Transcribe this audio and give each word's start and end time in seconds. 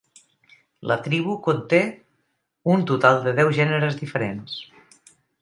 La 0.91 0.95
tribu 1.07 1.35
conté 1.47 1.81
un 2.77 2.87
total 2.93 3.19
de 3.27 3.35
deu 3.41 3.53
gèneres 3.59 4.01
diferents. 4.01 4.59